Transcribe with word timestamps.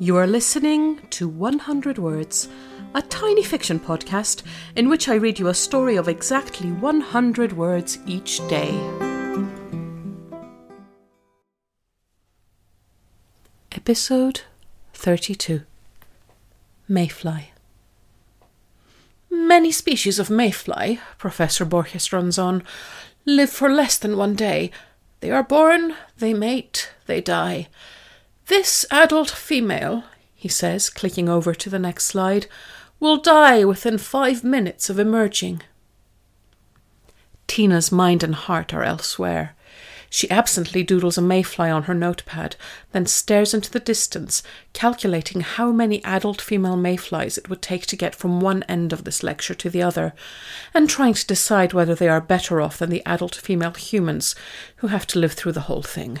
You 0.00 0.16
are 0.16 0.28
listening 0.28 1.00
to 1.10 1.26
100 1.26 1.98
Words, 1.98 2.48
a 2.94 3.02
tiny 3.02 3.42
fiction 3.42 3.80
podcast 3.80 4.44
in 4.76 4.88
which 4.88 5.08
I 5.08 5.16
read 5.16 5.40
you 5.40 5.48
a 5.48 5.54
story 5.54 5.96
of 5.96 6.06
exactly 6.06 6.70
100 6.70 7.52
words 7.54 7.98
each 8.06 8.38
day. 8.46 8.70
Episode 13.72 14.42
32 14.92 15.62
Mayfly. 16.86 17.50
Many 19.28 19.72
species 19.72 20.20
of 20.20 20.30
mayfly, 20.30 21.00
Professor 21.18 21.64
Borges 21.64 22.12
runs 22.12 22.38
on, 22.38 22.62
live 23.24 23.50
for 23.50 23.68
less 23.68 23.98
than 23.98 24.16
one 24.16 24.36
day. 24.36 24.70
They 25.18 25.32
are 25.32 25.42
born, 25.42 25.96
they 26.18 26.34
mate, 26.34 26.92
they 27.06 27.20
die. 27.20 27.66
This 28.48 28.86
adult 28.90 29.28
female, 29.28 30.04
he 30.34 30.48
says, 30.48 30.88
clicking 30.88 31.28
over 31.28 31.54
to 31.54 31.68
the 31.68 31.78
next 31.78 32.04
slide, 32.04 32.46
will 32.98 33.18
die 33.18 33.62
within 33.62 33.98
five 33.98 34.42
minutes 34.42 34.88
of 34.88 34.98
emerging. 34.98 35.60
Tina's 37.46 37.92
mind 37.92 38.22
and 38.22 38.34
heart 38.34 38.72
are 38.72 38.82
elsewhere. 38.82 39.54
She 40.08 40.30
absently 40.30 40.82
doodles 40.82 41.18
a 41.18 41.20
mayfly 41.20 41.68
on 41.68 41.82
her 41.82 41.94
notepad, 41.94 42.56
then 42.92 43.04
stares 43.04 43.52
into 43.52 43.70
the 43.70 43.80
distance, 43.80 44.42
calculating 44.72 45.42
how 45.42 45.70
many 45.70 46.02
adult 46.02 46.40
female 46.40 46.76
mayflies 46.76 47.36
it 47.36 47.50
would 47.50 47.60
take 47.60 47.84
to 47.84 47.96
get 47.96 48.14
from 48.14 48.40
one 48.40 48.62
end 48.62 48.94
of 48.94 49.04
this 49.04 49.22
lecture 49.22 49.54
to 49.56 49.68
the 49.68 49.82
other, 49.82 50.14
and 50.72 50.88
trying 50.88 51.12
to 51.12 51.26
decide 51.26 51.74
whether 51.74 51.94
they 51.94 52.08
are 52.08 52.18
better 52.18 52.62
off 52.62 52.78
than 52.78 52.88
the 52.88 53.04
adult 53.04 53.34
female 53.34 53.74
humans 53.74 54.34
who 54.76 54.86
have 54.86 55.06
to 55.08 55.18
live 55.18 55.34
through 55.34 55.52
the 55.52 55.68
whole 55.68 55.82
thing. 55.82 56.20